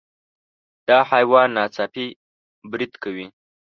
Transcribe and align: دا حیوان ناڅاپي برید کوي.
دا 0.87 0.99
حیوان 1.11 1.47
ناڅاپي 1.57 2.05
برید 2.71 2.93
کوي. 3.03 3.25